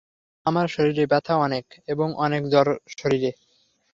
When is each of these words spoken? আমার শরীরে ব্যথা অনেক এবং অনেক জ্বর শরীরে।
আমার 0.45 0.67
শরীরে 0.67 1.03
ব্যথা 1.07 1.33
অনেক 1.37 1.65
এবং 1.87 2.07
অনেক 2.17 2.41
জ্বর 2.49 2.67
শরীরে। 2.99 3.31